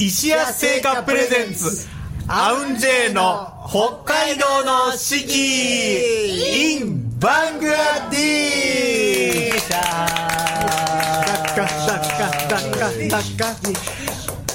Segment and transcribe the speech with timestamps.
[0.00, 1.88] 石屋製菓プレゼンツ
[2.28, 9.58] アウンジェイの北海道の四季 in バングラディー。
[9.58, 9.74] シ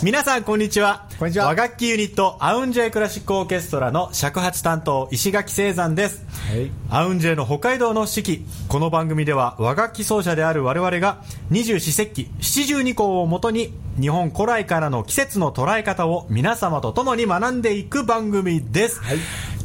[0.03, 1.07] 皆さんこんにちは。
[1.17, 1.45] こんにちは。
[1.45, 6.69] 和楽器ユニットアウンジェイクラシックオーケストラの尺八担当石垣聖山です、はい。
[6.89, 18.99] アウンジェイの北海道の四季この番組では和楽器奏者である我々が二十四節気七十二項をもとに日本古来からの季節の捉え方を皆様と共に学んでいく番組です、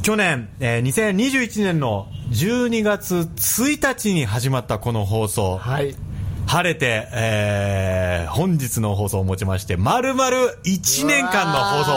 [0.03, 5.97] 去年、えー2021年の12月1日に始まったこの放送、はい
[6.49, 10.23] 晴れて、えー本日の放送をもちまして、丸々
[10.63, 11.95] 1年間の放送を、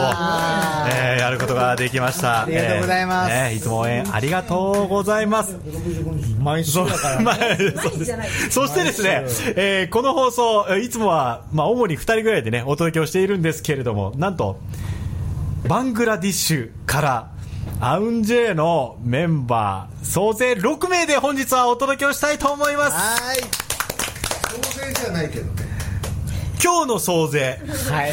[0.93, 2.43] えーやることができました。
[2.43, 5.57] ありがとうございますえーねいつも応援ありがとうございます。
[6.39, 7.41] 毎週だからまあそ
[7.95, 9.25] うですそしてですね、
[9.57, 14.61] えーこの放送、えーいつもは、まあ、主に2人ぐらいでね、お届けをしているんですけれども、なんと、
[15.67, 17.31] バングラディッシュから、
[17.81, 22.93] アウンジェイのメンバー、総勢6名で本日はお届けをしたいと思います。
[22.93, 23.72] はい
[24.61, 25.63] 当然じゃないけどね。
[26.63, 28.07] 今日の総勢、は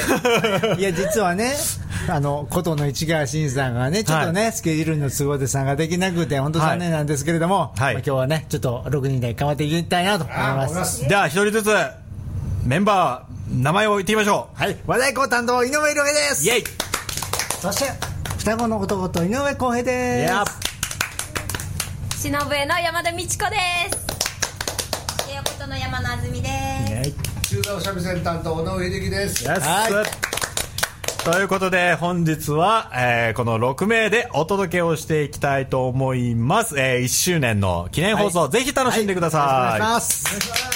[0.76, 0.80] い。
[0.80, 1.54] いや実はね
[2.08, 7.94] あの琴の市川新さんがねちょっとね、スケジュールの都合で参加できなくて本当残念なんですけれども、はい。
[7.94, 11.70] まあ今日はねちょっと6人で頑張っていきたいなと思いあますすでは一人ずつ
[12.64, 14.78] メンバー名前を言ってみましょはい。
[14.88, 16.44] 和太鼓担当井上良平です。
[16.44, 16.64] うイエイ。
[17.62, 17.92] そして
[18.38, 20.34] 双子の男と井上康平です。
[22.28, 23.56] 忍笛の山田美智子で
[23.98, 24.09] す
[25.70, 26.50] の山野あずみで
[27.03, 27.50] す。
[27.56, 29.48] 中座三味線担当尾上秀樹です。
[29.48, 30.30] はい。
[31.23, 40.69] ということで本日は、えーこの6名でお届けをしていきたいと思います、え1周年の記念放送、ぜひ楽しんでください、お願いします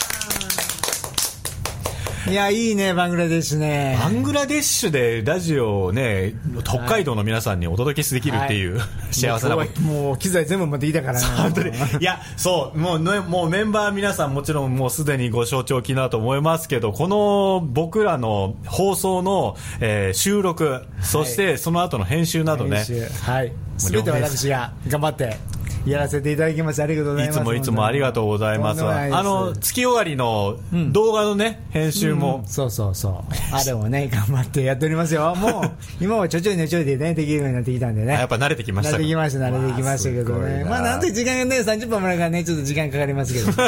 [2.30, 3.98] いやいいねバングラデシュね。
[4.00, 8.80] バングラデシュでラジオをね北海道の皆さんにお届けできるっていう、
[9.12, 11.20] 幸せなももう機材全部持ってきたから。
[11.20, 11.70] ね 本当に。
[11.70, 23.08] いやそうもう,、ね、もうメンバー皆さんもちろんもうすでにご承知おきだと思いますけどこの僕らの放送の、えー収録そしてその後の編集などね、編集。
[23.24, 23.52] はい。
[23.78, 25.38] 全て私が頑張って
[25.86, 27.38] やらせていただきますありがとうございます。
[27.38, 28.84] いつもいつもありがとうございます。
[28.86, 30.58] あの月終わりの
[30.92, 33.14] 動画のね、編集も、そうそうそう。
[33.52, 35.36] あれもね 頑張ってやっておりますよ。
[35.36, 35.72] もう
[36.04, 38.14] 今はちょちょいねちょいでねできるようになってきたんでね。
[38.14, 40.64] やっぱ慣れてきましたか慣れてきました慣れてきましたけどね。
[40.64, 43.52] まあなんと時間がね30分もらうからねちょっと時間かかりますけど。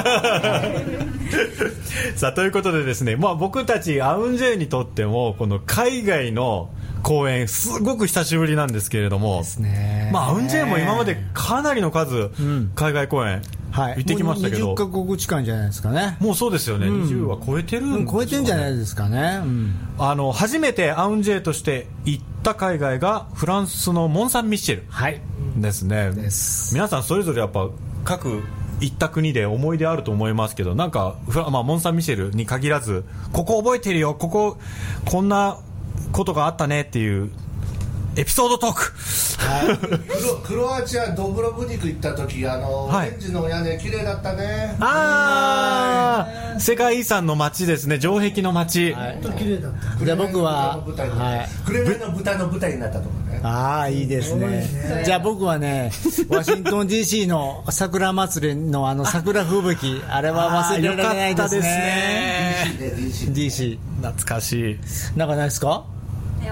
[2.15, 6.69] さあということでですね、まあ、僕たちアウンジェイにとってもこの海外の
[7.05, 10.09] 公演すごく久しぶりなんですけれども、ね。
[10.11, 12.31] まあ、アウンジェイも今までかなりの数、
[12.73, 13.97] 海外公演はい。
[13.97, 16.17] 行ってきましたけど、もう20カ国近いじゃないですかね。
[16.19, 19.39] もうそうですよね、20は超えてるうんんでしょう超えてんじゃないですかね。
[19.43, 19.75] うん。
[19.99, 24.85] あの初めてアウンジェイとして行った海外がフランスのモン・サン・ミッシェル。
[24.89, 25.21] はい。
[25.57, 26.09] ですね。
[26.09, 26.73] です。
[26.73, 27.69] 皆さんそれぞれやっぱ
[28.03, 28.41] 各
[28.79, 34.57] 行った国で思い出あると思いますけどなんかフラ、まあ、モン・サン・ミシェルに限らずここ覚えてるよここ
[35.05, 35.59] こんな
[36.15, 37.29] ことがあったねっていう
[38.17, 38.93] エピソードトーク。
[40.07, 43.09] クロクロアチアドブロブニク行った時あの、はい。
[43.09, 44.77] オレンジの屋根綺麗だったね。
[44.79, 47.99] ああ世界遺産の街ですね。
[47.99, 49.13] 城壁の街、はい。
[49.21, 50.05] 本当綺麗だった。
[50.05, 51.49] じゃあ僕は紅のはい。
[51.65, 53.41] 紅の豚の舞台になったとこね。
[53.43, 55.03] ああいいですね。
[55.03, 55.91] じゃあ僕はね
[56.29, 62.55] ワシントン DC の桜祭りのあの桜吹雪あれは忘れられないですね。
[62.79, 64.79] で DC DC 懐かしい。
[65.17, 65.83] なんかないですか？
[65.89, 65.94] え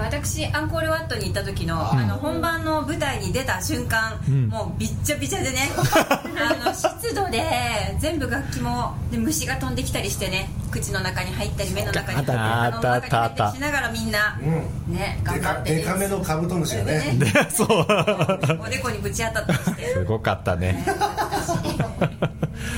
[0.00, 4.18] 私アンコールワットに行った時の,、あの本番の舞台に出た瞬間、
[4.48, 5.70] もうびっちゃびちゃでね。
[6.36, 7.42] あの湿度で
[7.98, 10.50] 全部楽器もで虫が飛んできたりしてね。
[10.70, 12.48] 口の中に入ったり目の中に入ったりあった。
[12.48, 14.36] 鼻の中に入ったしながらみんな、
[14.88, 15.76] ね頑でか張ってね。
[15.76, 16.92] でかめのカブトムシがね。
[16.92, 17.14] ね。
[17.18, 17.68] でそう。
[17.68, 20.84] おでこにぶち当たったりしてすごかったね。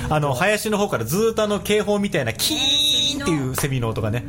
[0.08, 4.24] あの林の方からずーっとあの警報みたいなキーンっていうセミの音がね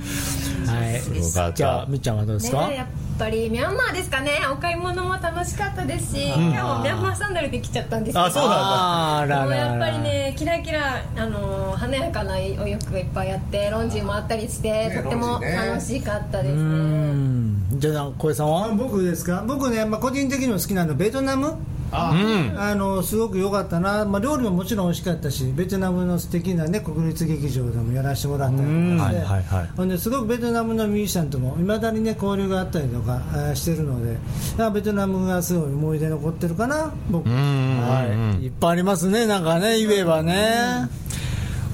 [0.77, 0.99] はい。
[0.99, 1.53] すごかった。
[1.53, 2.67] じゃあみっちゃんはどうですか？
[2.67, 4.31] ね、やっぱりミャンマーですかね。
[4.51, 6.51] お買い物も楽しかったですし、今日も
[6.83, 8.25] ミャンマーサンダルで来ちゃったんですけど。
[8.25, 8.57] あそうなんだ。
[8.59, 17.79] あーらららもうやっぱりねキラキラ、あのー華やかなお洋服がいっぱいあってロンジーもあったりして、ねとっても楽しかったですうねん。
[17.79, 18.69] じゃあ小江さんは？
[18.73, 19.43] 僕ですか？
[19.47, 21.55] 僕ね、まあ、個人的にも好きなのベトナム
[21.91, 22.59] うん。
[22.59, 28.67] あのすごく良かったな、まあ、料理ももちろん美味しかったしベトナムの素敵なね国立劇場でもやらせてもらったり
[28.97, 29.09] とか。
[29.11, 33.21] して、ですごくベトナムのミュージシャンともいまだにね交流があったりとか
[33.55, 34.13] してるので。
[34.13, 37.29] だからベトナムがすごい思い出残ってるかな僕。
[37.29, 38.45] うんはい。
[38.45, 40.89] いっぱいありますねなんかね言えばね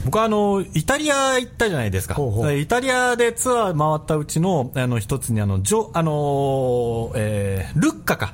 [0.05, 2.17] 僕はあのイタリア行ったじゃないですか。
[2.55, 8.33] イタリアでツアー回ったうちのあの一つにあのジョ、あのえールッカか。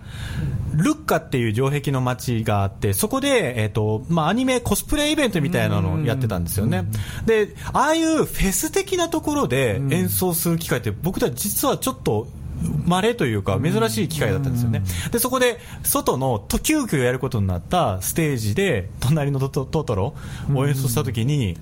[0.75, 6.85] ルッカっていう城壁の街があってそこで、えーとまあ、アニメコスプレイベントみたいなのをやってたんですよね。
[7.25, 12.27] でああいうフェス的なところで演奏する機会って僕たち実はちょっと
[12.85, 14.83] 稀というか珍しい機会だったんですよね。
[15.11, 20.13] で、そこで外のと急遽やることになったステージで隣のトトトトロ
[20.53, 21.57] を演奏した時に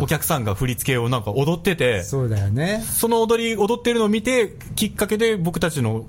[0.00, 2.82] お客さんが振り付けをなんか踊ってて、そうだよね。
[2.84, 6.04] その踊り踊ってるのを見てきっかけで僕たちの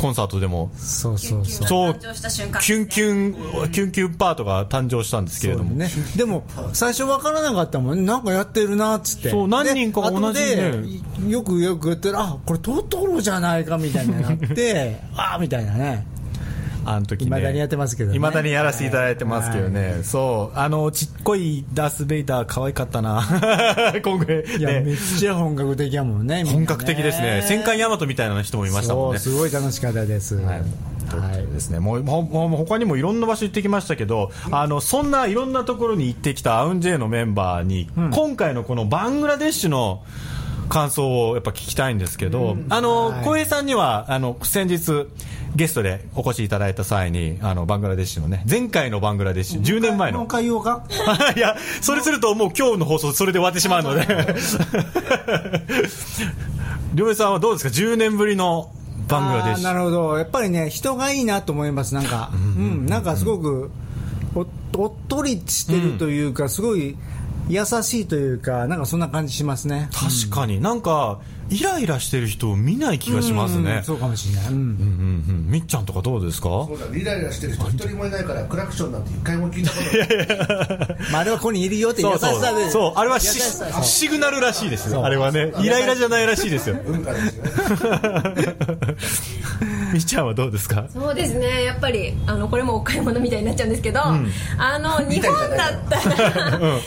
[0.00, 0.70] コンサートでも。
[0.78, 1.68] そうそうそう。
[1.68, 8.06] そうキュンキュンキュンキュンパートが誕生したんですけれども、ね、でも最初分からなかったもんね。
[8.06, 9.28] なんかやってるなっつって。
[9.28, 10.72] そう何人かが同じね。
[10.72, 12.18] でよくよくやってる。
[12.18, 16.06] あこれトトロじゃないかみたいになって ああみたいなね
[16.90, 17.26] あの時ね。
[17.26, 18.18] 未だにやってますけどね。
[18.18, 20.58] 未だにやらせていただいてますけどね、そう。
[20.58, 23.22] あのちっこいダース・ベイダー可愛かったな。
[24.02, 24.44] 今回。
[24.44, 26.44] いや、めねっちゃ本格的やもんね。
[26.44, 27.44] 本格的ですね。
[27.46, 29.18] 戦艦大和みたいな人もいましたもんね。
[29.18, 30.36] すごい楽しかったです。
[30.36, 30.62] はい。
[31.52, 40.02] ですね、もうもうもう他にもいろんな場所行ってきましたけど、あのそんないろんなところに行ってきたアウンジェイのメンバーに、今回のこのバングラデシュの
[40.70, 45.08] 感想をやっぱ聞きたいんですけど、あの浩平さんにはあの先日
[45.56, 50.20] ゲストでお越しいただいた際にあのバングラデシュのね前回のバングラデシュ10年前の。
[51.36, 54.06] いやそれするともう今日の放送それで終わってしまうので。
[56.94, 58.70] 両平さんはどうですか？10年ぶりの
[59.08, 59.64] バングラデシュ。
[59.64, 60.18] なるほど。
[60.18, 62.30] やっぱりね人がいいなと思いますなんか。
[62.32, 62.86] うん。
[62.86, 63.70] なんかすごく
[64.34, 64.46] お
[64.78, 66.96] おっとりしてるというか、すごい
[67.48, 69.88] 優しいというかなんかそんな感じしますね。
[69.92, 70.60] 確かに。
[70.60, 71.20] なんか
[71.50, 73.76] イライラしてる人を見ない気がしますね。
[73.78, 74.54] うんそうかもしれない、うん。
[74.54, 75.46] うんうんうん。
[75.50, 76.48] みっちゃんとかどうですか？
[76.48, 80.98] そうだイライラしてる人一人もいないからクラクションなんて一回も聞いたことない。
[81.12, 82.40] まあ、あれはここにいるよって優しそうそう。
[82.40, 85.04] さでそうあれはし優しさそうシグナルらしいですよ。
[85.04, 85.52] あれはね。
[85.60, 86.76] イライラじゃないらしいですよ。
[86.86, 87.44] 文化ですよ。
[87.44, 88.56] ね
[89.92, 90.84] みっちゃんはどうですか？
[90.92, 91.64] そうですね。
[91.64, 94.12] やっぱりあのこれもお買い物みたいになっちゃうんですけど、あ
[94.78, 96.80] の日本だったら、ね、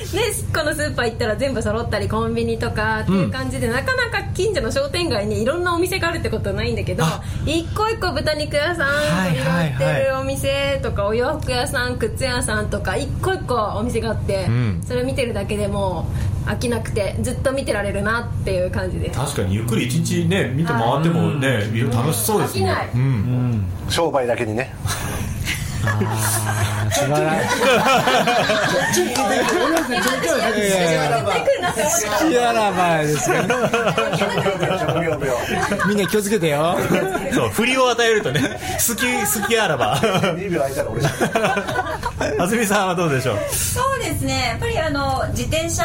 [0.54, 7.04] このスーパー行ったら全部揃ったりコンビニとかっていう感じで、なかなか近所の商店街にいろんなお店があるってことはないんだけど
[7.46, 9.88] 一個一個豚肉屋さんはいはいはい。
[9.88, 14.82] やってるお店とかお洋服屋さん靴屋さんとか一個一個お店があって、ん。
[14.84, 16.08] それ見てるだけでも
[16.46, 19.20] う飽きなくてずっと見てられるなっていう感じです。
[19.20, 22.66] 確かにゆっくり一日ね見て回ってもね楽しそうですね。
[22.66, 22.90] 飽きない。
[22.94, 23.66] うん。
[23.90, 24.74] 商売だけにね
[25.86, 27.48] あー素晴らし
[28.94, 30.34] 絶対来るなって思ってた
[32.28, 33.30] いやらばいです
[35.88, 36.78] みんな気をつけてよ
[37.34, 39.06] そう振りを与えるとね好き
[39.42, 41.02] 好きあらば2秒空いたら俺
[42.40, 43.38] あずみさんはどうでしょう？
[43.54, 44.48] そうですね。
[44.50, 45.84] やっぱりあの自転車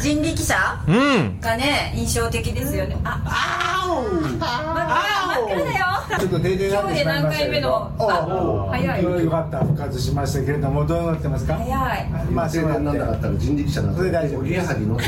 [0.00, 0.54] 人力車
[0.86, 1.40] うん。
[1.40, 2.96] がね印象的ですよね。
[3.04, 5.86] ああ真っ暗真っ暗だよ。
[6.18, 7.92] ちょっと停電今日で何回目の？
[7.98, 9.04] あ早い。
[9.24, 11.54] よかった復活しましたけれどもどうなってますか？
[11.54, 12.08] 早い。
[12.30, 15.04] まあ停電なんなかったら人力車なんてそれ大丈夫おぎやはぎのって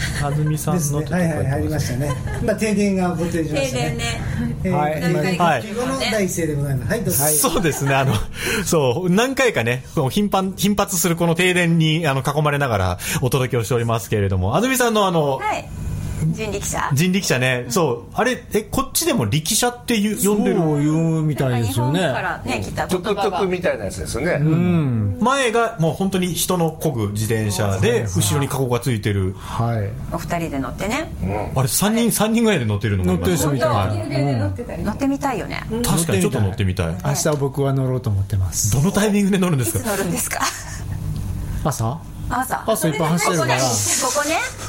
[0.00, 0.98] 言ってあずみさんですね。
[1.00, 2.12] のとこはいはい入りましたね。
[2.44, 3.82] まあ停電が起こってしま停したね。
[3.82, 4.04] 電ね。
[4.64, 5.00] えーはい。
[5.00, 5.44] 何回か。
[5.44, 5.62] はい。
[5.62, 6.90] 復帰後の第一声でございます。
[6.90, 7.24] はいどうぞ。
[7.24, 8.14] そうですね、あの、
[8.64, 15.68] そう、何回かね、頻繁、頻発するこの停電に、あの、囲まれながらお届けをしておりますけれども、安住さんのあの、はい
[16.26, 16.90] 人力車。
[16.92, 24.38] 人力車ね、そう、あれ、え、こっちでも力車っていう呼んでるそう言うみたいですよ日本かねらね来たトゥクトゥクみたいなやつですよね、
[25.20, 29.90] 前がもう本当に人の漕ぐ自転車で、後ろにカゴがついてる、はい。
[30.14, 31.12] お二人で乗ってね。
[31.54, 33.66] あれ、3人、三人ぐらいで乗ってるのがいます乗ってる人みた。
[33.66, 34.82] いはい乗ってたり。
[34.82, 35.62] 乗ってみたいよね。
[35.84, 36.96] 確かにちょっと乗ってみたい。
[37.04, 38.72] 明日僕は乗ろうと思ってます。
[38.72, 40.40] どのタイミングで乗るんでいつすか乗るんですか？
[41.64, 41.98] 朝？
[42.30, 42.64] 朝。
[42.66, 43.56] 朝いっぱい走ってるから。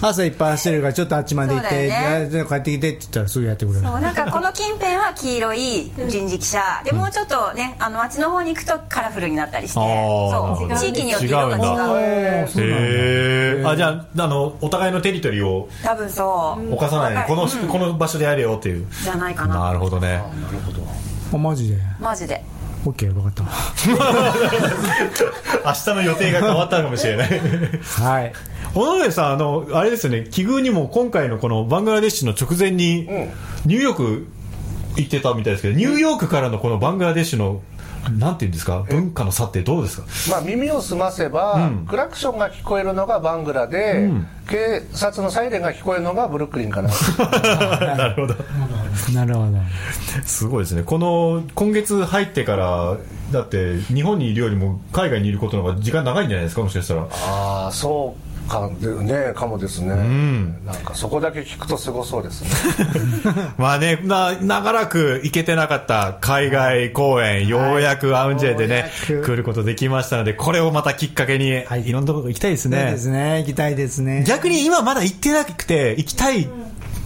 [0.09, 2.45] 朝いっぱい走ってるからちょっとあっちまで行って、ね。
[2.49, 3.85] 帰ってきてって言ったらすぐやってくれる。
[3.85, 6.81] そうなんかこの近辺は黄色い人力車。
[6.83, 9.79] でもうちょっとねあのあっちの方に行くとカラフルになったりして。
[9.79, 11.63] そう地域によって色が違う。
[11.63, 11.99] 違うんだ。
[12.01, 12.47] へ
[13.61, 13.63] え。
[13.65, 16.73] あ、じゃあ、あの、お互いのテリトリーを多分そう。
[16.73, 17.49] 犯さないで、この、うん。
[17.67, 18.87] この場所でやれよっていう。
[19.03, 19.59] じゃないかな。
[19.59, 20.21] なるほどね。
[21.33, 21.77] あマジで。
[21.99, 22.43] マジで
[22.85, 23.43] OK 分かった。
[25.65, 27.41] 明日の予定が変わったかもしれない。
[27.99, 28.33] はい。
[28.73, 33.07] 尾上さん、あの、あれですよね、奇遇にも今回のこのバングラデシュの直前に、
[33.65, 34.27] ニューヨーク
[34.97, 37.61] 行ってたみたいですけど、ニューヨークからのこのバングラデシュの、
[38.17, 40.07] なんていうんですか、文化の差ってどうですか？
[40.31, 44.09] まあ、耳を澄ませば、クラクションが聞こえるのがバングラで、
[44.49, 46.89] 警察のサイレンが聞こえるのがブルックリンかな。
[47.95, 48.33] なるほど。
[49.13, 49.57] なるほど。
[50.25, 50.83] すごいですね。
[50.83, 52.97] この、今月入ってから、
[53.31, 57.07] だって、日本にいるよりも海外にいることの方が時間長いんじゃないですか、もしかしたら。
[57.11, 59.95] ああそうかねかもですね、
[60.65, 62.49] なんかそこだけ聞くとすごそうですね。
[63.57, 72.77] まあね、な、長らく行けてなかった海外公演、ようやくアウンジェでね、来ることできましたので、これをまたきっかけに、い、ろんなところ行きたいですね。
[72.77, 72.97] そうで。
[72.97, 73.37] すね。
[73.39, 74.25] 行きたいですね。
[74.27, 76.49] 逆に今まだ行ってなくて、行きたい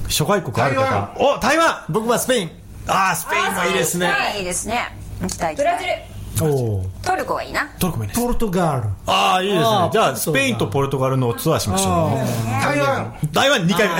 [0.09, 1.15] 諸外国ある方。
[1.17, 1.83] お、台湾。
[1.89, 2.51] 僕はスペイン。
[2.88, 4.12] ああ、スペインもいいですね。
[4.38, 4.95] いいですね。
[5.21, 5.55] 行きたい。
[5.55, 8.22] ブラジルトルコがいいなトルコもいいです。
[8.22, 9.62] ポルトガルああ、いいです。
[9.62, 12.18] ねじゃあ、スペインとポルトガルのツアーしましょ
[12.62, 13.27] 台湾う。
[13.32, 13.96] 台湾2回目。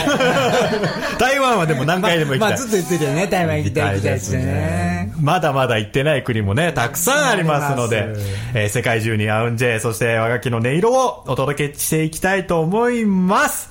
[1.18, 2.50] 台湾はでも何回でも行きたい。
[2.50, 8.06] まあずっと言ってるよね台湾行きたい行きたいですねまだまだ行ってない国もね、たくさんありますので
[8.54, 13.70] えー世界中にアウンジェイ、そして和楽器の音色をお届けしていきたいと思います。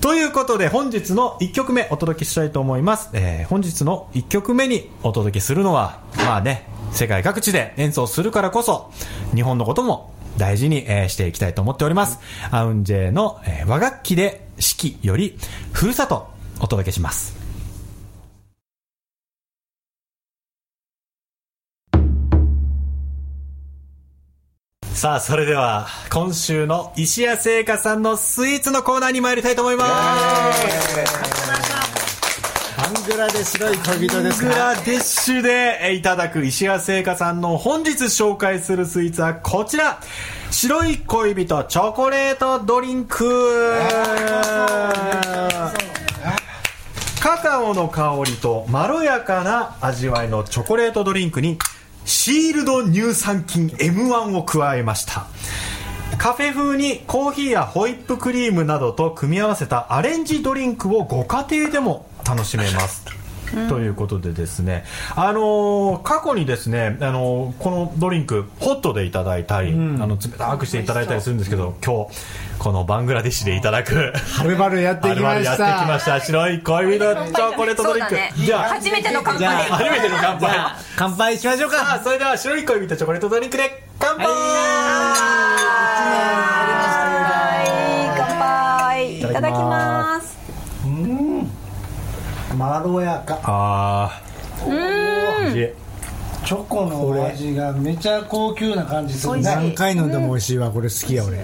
[0.00, 3.08] ということで、本日の1曲目お届けしたいと思います。
[3.14, 8.90] えー本日の1曲目にお届けするのは、まあね、世界各地で演奏するからこそ、
[9.34, 12.18] 日本のことも大事に、えーしていきたいと思っております。
[12.50, 15.36] アウンジェの、えー和楽器で四季より、
[15.72, 16.28] ふるさと
[16.60, 17.42] お届けします。
[24.94, 31.61] さあ、それでは、今週の石屋製菓さんのスイーツのコーナーに参りたいと思います。
[32.82, 40.00] バングラで白い恋人ですグラデッシュでいただく石屋製菓さんの本日紹介するスイーツはこちら。
[40.50, 43.70] 白い恋人チョコレートドリンク。
[47.20, 51.58] カカオの香りとまろやかな味わいのチョコレートドリンクに
[52.04, 55.28] シールド乳酸菌 M1 を加えました。
[56.18, 63.04] カフェ風にコーヒーやホイップクリームなどと組み合わせたアレンジドリンクをご家庭でも楽しめます。
[63.68, 72.16] ということでですね、あのー過去にですね、あのーこのドリンクホットでいただいたり、あの冷たくしていただいたりするんですけど今日
[72.58, 73.94] このバングラデシュでいただく。
[74.14, 76.20] はるばるやってきましあるあるやってきまたした。
[76.20, 78.32] 白い恋人チョコレートドリンク、ね。
[78.38, 80.58] じゃあ初めての乾じゃあ杯初めての乾杯。
[80.96, 81.92] 乾杯しましょうさか。
[81.96, 84.26] あそれでは白い恋人チョコレートドリンクで乾杯、
[88.16, 89.20] 乾杯。
[89.20, 89.81] いただきます
[92.62, 93.40] まろやか。
[93.42, 95.40] あー。
[95.40, 95.68] 美味しい。
[96.46, 99.36] チョコの味がめちゃ高級な感じする。
[99.36, 100.70] ね何回飲んでも美味しいわ。
[100.70, 101.38] これ好きや俺。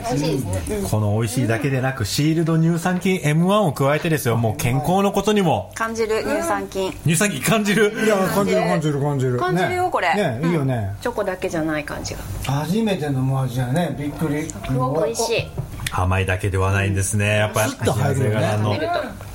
[0.89, 4.37] この美味しいだけでなくシールド乳酸菌 M1 を加えてですよ。
[4.37, 5.73] もう健康のことにも。
[5.75, 6.93] 感じる乳酸菌。
[7.05, 7.93] 乳酸菌感じる。
[8.05, 9.01] いや感じる感じる。
[9.01, 9.75] 感じる感じる。
[9.75, 10.15] よねこれ。
[10.15, 10.41] ね。
[10.45, 10.95] いいよね。
[11.01, 12.21] チョコだけじゃない感じが。
[12.45, 13.97] 初めて飲む味やね。
[13.99, 14.49] びっくり。
[14.49, 15.47] すごく美味しい
[15.91, 17.39] 甘いだけではないんですね。
[17.39, 19.28] やっぱりスッと入るよね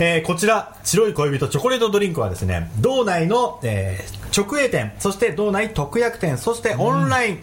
[0.00, 7.38] えーこちら白い恋人チョコレートドリンクはですね道内の、えー直営店そして道内特約店そしてオンライン、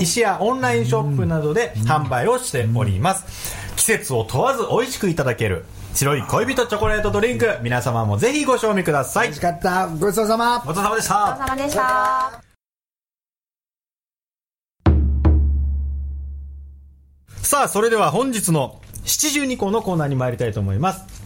[0.00, 9.28] 石屋オンラインショップなどで販売をしております、季節を問わず美味しくいただける白い恋人チョコレートドリンク皆様もぜひご賞味ください。
[9.28, 9.88] 美味しかった。
[9.88, 10.58] ごちそうさま。
[10.58, 11.14] ごちそうさまでした。
[11.14, 12.42] お疲れ様でした。
[17.42, 21.25] さあ、それでは本日の七十二項のコーナーに参りたいと思います。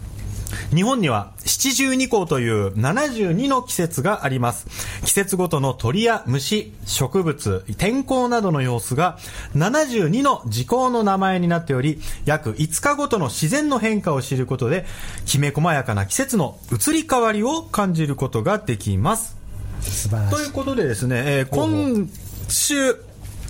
[0.75, 4.67] 日本には七十二項という72の季節があります。
[5.05, 9.19] 季節ごとの鳥や虫、植物、天候などの様子が
[9.57, 14.87] 72の時効の名前になっており、約5日ごとの自然の変化を知ることで、
[15.27, 19.37] きめ細やかな季節の移り変わりを感じることができます。
[19.81, 22.09] 素晴らしいうといことでですね、えー今
[22.49, 22.95] 週、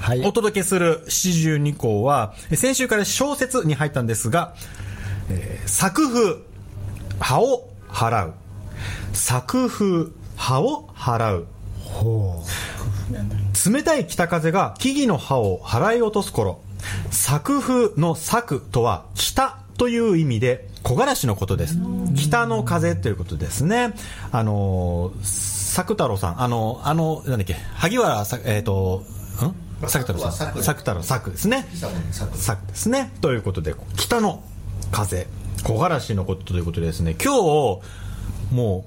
[0.00, 4.54] はいお届けする七十二項は、えー先週から小説に入ったんですが、
[5.28, 6.49] えー作風、
[7.20, 8.34] 葉を払う。
[9.12, 11.46] 作風、葉を払う。
[11.84, 12.42] ほ
[13.70, 16.60] 冷たい北風が木々の葉を払い落とす頃、
[17.10, 21.78] 作風の作とは北という意味で木枯らしのことです。
[22.16, 23.94] 北の風ということですね。
[24.32, 29.04] あのー、作太郎さん、あの、あの、なんだっけ、萩原さ、えっ、と、
[29.82, 29.88] ん？
[29.88, 30.62] 作太郎さん。
[30.62, 31.66] 作太郎、作ですね。
[32.34, 33.12] 作ですね。
[33.20, 34.42] ということで、北の
[34.90, 35.26] 風、
[35.62, 37.80] 木枯らしのことということでですね、今日、
[38.52, 38.84] も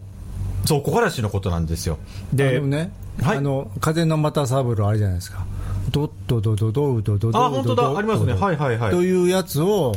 [0.64, 1.98] う、そう、木枯らしのことなんですよ。
[2.34, 5.46] うで、ね、はいあの風の又三郎あれじゃないですか
[5.92, 9.94] ドッドドドドウドドドウあ本当だドドありますねドドはいはいはいというやつを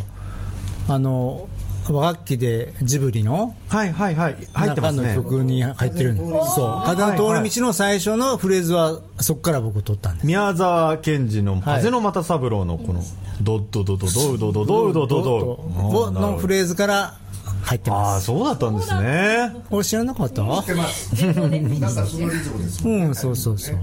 [0.88, 1.48] あの
[1.88, 4.36] 和楽器でジブリのはいはいはい。
[4.52, 5.14] 入ってま中のすね。
[5.14, 13.02] 曲に入ってるんですそう風の通り道の最初のフレーズはそこから僕取ったんです宮沢賢治の風の又三郎のこの、
[13.42, 17.14] ドッドドドドウドドドドドドのフレーズから
[17.62, 19.54] 入ってますああ、そうだったんですね。
[19.70, 23.78] 俺知らなかった知ってますなんかそのリズムですもんうんそうそうそう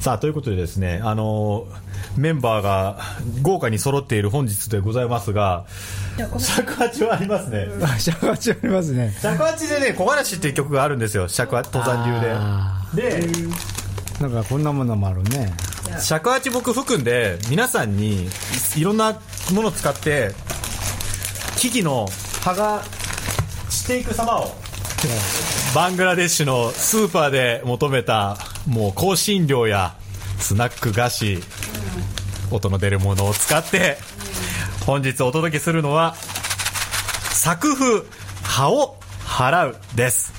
[0.00, 1.66] さあということでですねあの
[2.16, 3.00] メンバーが
[3.42, 5.66] 豪華に揃っている本日でございますが
[6.38, 7.66] 尺八はありますね
[7.98, 12.04] 尺八ありますね尺八でね「木枯らし」っていう曲があるんですよ尺八登山
[12.94, 13.26] 流でで
[14.20, 15.52] なんかこんなものもあるね
[16.00, 18.28] 尺八僕吹くんで皆さんに
[18.76, 19.20] いろんな
[19.52, 20.32] ものを使って
[21.56, 22.08] 木々の
[22.42, 22.82] 葉が
[23.68, 24.54] 散っていく様を
[25.74, 29.94] バングラデシュのスーパーで求めたもう香辛料や
[30.38, 31.38] スナック菓子
[32.50, 33.98] 音の出るものを使って
[34.86, 36.14] 本日お届けするのは
[37.32, 38.02] 作風
[38.42, 40.32] 葉を払うです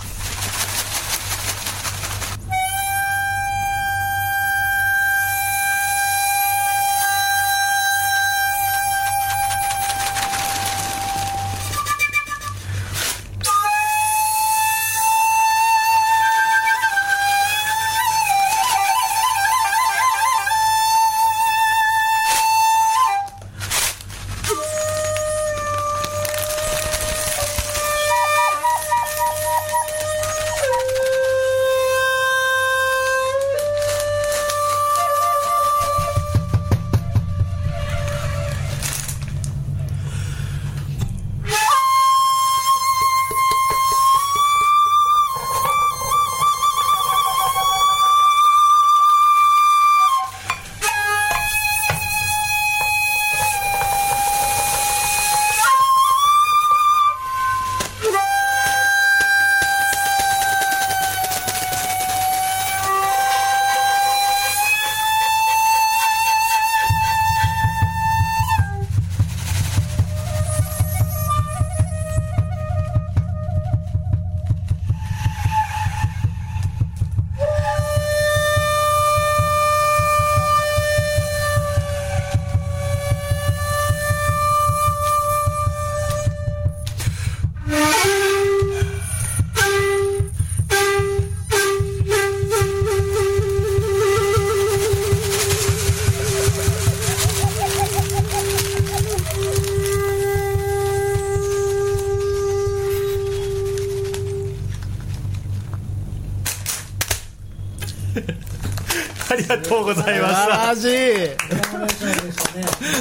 [109.59, 111.35] がとうございました素晴らしい。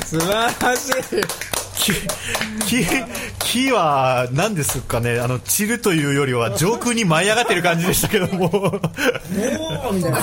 [0.04, 0.92] 素晴らしい
[3.48, 5.20] 木木は何ですかね？
[5.20, 8.44] あの散るというよりは上空に舞い上がってる感じでしたけども。
[8.46, 10.18] おーみたいな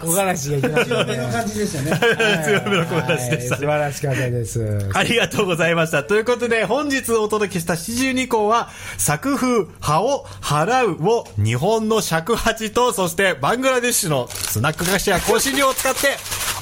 [0.00, 2.44] 木枯らしが強めの感じでしたね。
[2.44, 4.90] 強めの木枯らしでしたはい素晴らしかったです。
[4.94, 6.04] ありがとうございました。
[6.04, 16.16] ということで、本日お届けした四十二項は、作風、葉を払うを日本の尺八と、そしてバングラデシュのスナック菓子や香辛料を使って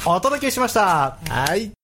[0.06, 1.18] お届けしました。
[1.28, 1.77] はい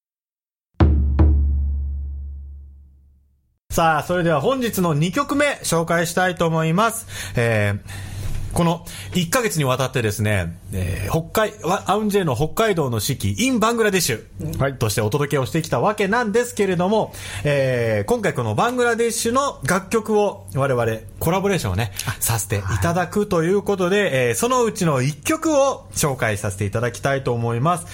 [3.75, 7.07] さあ、それでは本日の2曲目紹介したいと思います。
[7.35, 8.15] えー
[8.55, 17.11] この1ヶ月にわたってですね、えー北海、わアウンジェの北海道の四季、インバングラデシュとしてお届けをしてきたわけなんですけれども、
[17.43, 27.87] えー今回このバングラデシュの楽曲を我々コラボレーションをね、させていただくということで、えーそのうちの1曲を紹介させていただきたいと思います。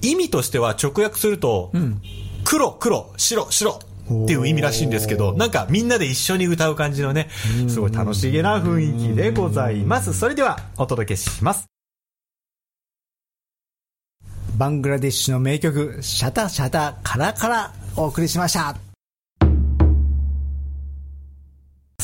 [0.00, 1.72] 意味としては直訳すると、
[2.44, 3.80] 黒、黒、白、白。
[4.04, 7.28] っていう意味らしいんですけど、なんかみんなで一緒に歌う感じのね、
[7.68, 10.12] すごい楽しげな雰囲気でございます。
[10.12, 11.66] それではお届けします。
[14.56, 18.93] バングラデシュの名曲「シャタシャタカラカラ」お送りしました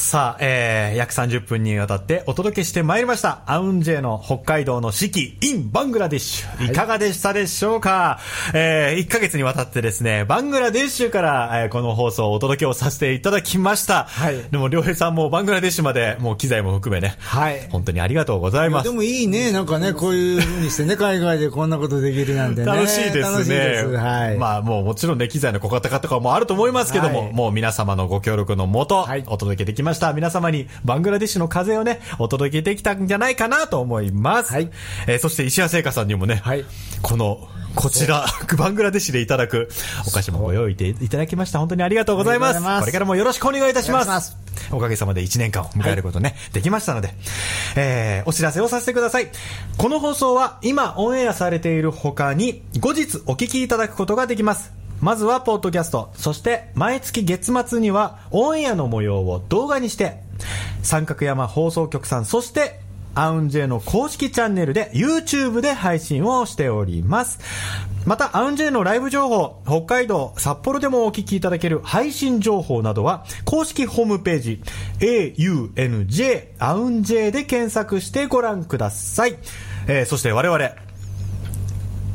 [0.00, 3.42] さあ、えー、約30分にわたってお届けしてまいりました。
[3.46, 6.72] アウンジェの北海道の四季 in バングラデシュ。
[6.72, 8.18] いかがでしたでしょうか、
[8.54, 14.04] えー、1ヶ月にわたってですね、バングラデシュから、えーこの放送をお届けをさせていただきました。
[14.04, 18.90] はいでも、良平さんもバングラデシュまで、もう機材も含めね、はい本当にありがとうございますで。
[18.90, 23.22] もいいねなんかねこういうふうにしてね海外でこんなことできるなんてね楽しいですね。
[23.22, 29.89] 楽しいですはい、まあもうもちろんね、機材の小型化とかもあると思いますけども、はいもう皆様のご協力のもと、はいお届けできました。
[30.14, 34.52] 皆様にバングラデシュの風をね、お届けできたんじゃないかなと思います。
[34.52, 34.70] はい
[35.06, 36.64] えーそして石谷製菓さんにもね、はい
[37.02, 38.26] この、こちら、
[38.58, 39.68] バングラデシュでいただく
[40.06, 41.58] お菓子もご用意ていただきました。
[41.58, 42.60] 本当にありがとうございます。
[42.60, 44.08] ますこれからもよろしくお願いいたします。
[44.08, 44.32] お願いし
[44.72, 47.14] おかげさまで1年間を迎えることね、できましたので、
[47.76, 49.28] えーお知らせをさせてください。
[49.76, 54.79] この放送は今オンエアされている他に、後日お聞きいただくことができます。
[55.00, 60.18] まずはポッドキャスト、そして毎月月末にはオンエアの模様を動画にして、
[60.82, 62.80] 三角山放送局さん、そして
[63.14, 67.40] アウンジェの公式チャンネルで YouTube で配信をしております。
[68.06, 74.62] また、アウンジェのライブ情報、北海道、札幌でもお聞きいただける配信情報などは、公式ホームページ、
[75.00, 79.36] AUNJ、アウンジェで検索してご覧ください。
[79.86, 80.70] えーそして我々、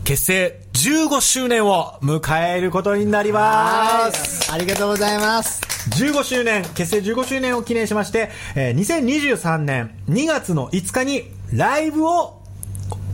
[0.05, 4.53] 結成15周年を迎えることになります。
[4.53, 5.61] ありがとうございます
[5.99, 12.39] 15周年、結成15周年を記念しまして、えー2023年2月の5日にライブを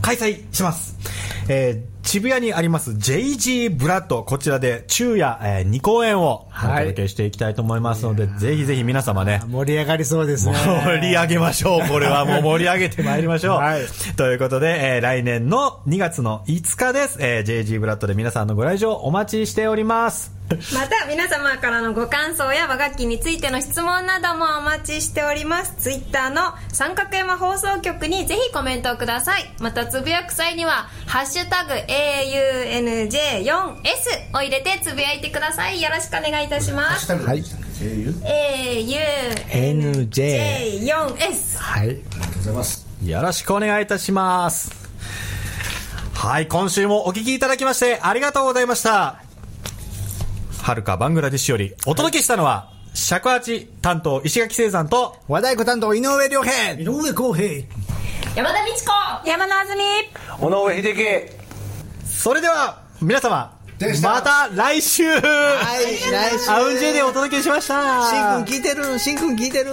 [0.02, 0.98] 開催します。
[1.48, 11.80] えー渋谷にあります JG ブラッド、こちらで昼夜、え2公演をおはい届けしていきたいと思いますので、ぜひぜひ皆様ね、盛り上がりそうですね盛り上げましょう。
[11.88, 13.56] これはもう盛り上げてまいりましょう。
[13.56, 13.84] はい
[14.18, 17.16] ということで、えー来年の2月の5日です。
[17.18, 20.41] えー JG ブラッドで皆さんのご来場お待ちしております。
[20.74, 25.74] また皆様からのご感想や和楽器についての質問などもお待ちしております。
[25.78, 29.52] ツイッターの三角山放送局にぜひコメントをください。
[29.58, 33.42] またつぶやく際には「ハッシュタグ #AUNJ4S」
[34.34, 35.80] を入れてつぶやいてください。
[35.80, 37.12] よろしくお願いいたします。
[37.12, 37.44] はい。
[40.22, 41.98] AUNJ4S はい。
[43.04, 44.70] よろしくお願いいたします。
[46.14, 49.21] はい、今週もお聞きいただきましてありがとうございました。
[50.62, 56.70] はるかバングラデシュよりお届けしたのは、尺八担当石垣聖山と、和太鼓担当井上良平。
[56.74, 57.66] 井上康平。
[58.36, 59.28] 山田美智子。
[59.28, 59.82] 山野あずみ
[60.40, 61.32] 尾上秀樹。
[62.06, 63.58] それでは皆様、
[64.04, 66.48] また来週、はい来週。
[66.48, 68.08] アウンジェでお届けしました。
[68.08, 69.72] しんくん聞いてるしんくん聞いてる